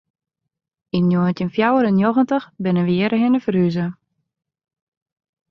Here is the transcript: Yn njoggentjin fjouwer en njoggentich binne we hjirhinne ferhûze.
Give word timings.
Yn 0.97 1.05
njoggentjin 1.07 1.53
fjouwer 1.55 1.85
en 1.89 1.97
njoggentich 1.99 2.47
binne 2.63 2.81
we 2.85 2.93
hjirhinne 2.97 3.39
ferhûze. 3.43 3.85